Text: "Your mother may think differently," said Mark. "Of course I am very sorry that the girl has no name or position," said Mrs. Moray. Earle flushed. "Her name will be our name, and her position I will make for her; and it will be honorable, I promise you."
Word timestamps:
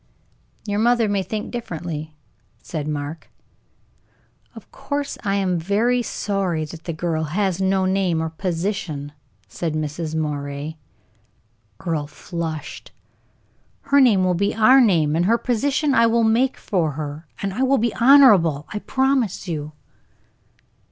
"Your 0.65 0.79
mother 0.79 1.07
may 1.07 1.21
think 1.21 1.51
differently," 1.51 2.15
said 2.63 2.87
Mark. 2.87 3.29
"Of 4.55 4.71
course 4.71 5.15
I 5.23 5.35
am 5.35 5.59
very 5.59 6.01
sorry 6.01 6.65
that 6.65 6.85
the 6.85 6.91
girl 6.91 7.25
has 7.25 7.61
no 7.61 7.85
name 7.85 8.19
or 8.19 8.31
position," 8.31 9.11
said 9.47 9.75
Mrs. 9.75 10.15
Moray. 10.15 10.77
Earle 11.79 12.07
flushed. 12.07 12.91
"Her 13.81 14.01
name 14.01 14.23
will 14.23 14.33
be 14.33 14.55
our 14.55 14.81
name, 14.81 15.15
and 15.15 15.25
her 15.25 15.37
position 15.37 15.93
I 15.93 16.07
will 16.07 16.23
make 16.23 16.57
for 16.57 16.93
her; 16.93 17.27
and 17.39 17.53
it 17.53 17.67
will 17.67 17.77
be 17.77 17.93
honorable, 17.93 18.67
I 18.73 18.79
promise 18.79 19.47
you." 19.47 19.73